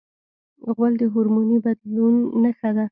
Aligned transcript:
غول 0.75 0.93
د 1.01 1.03
هورموني 1.13 1.57
بدلون 1.65 2.15
نښه 2.43 2.69
ده. 2.75 2.79